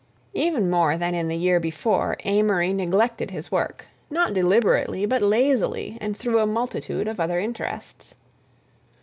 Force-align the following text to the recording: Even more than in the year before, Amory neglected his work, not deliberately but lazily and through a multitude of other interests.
Even 0.33 0.67
more 0.67 0.97
than 0.97 1.13
in 1.13 1.27
the 1.27 1.37
year 1.37 1.59
before, 1.59 2.17
Amory 2.25 2.73
neglected 2.73 3.29
his 3.29 3.51
work, 3.51 3.85
not 4.09 4.33
deliberately 4.33 5.05
but 5.05 5.21
lazily 5.21 5.99
and 6.01 6.17
through 6.17 6.39
a 6.39 6.47
multitude 6.47 7.07
of 7.07 7.19
other 7.19 7.37
interests. 7.39 8.15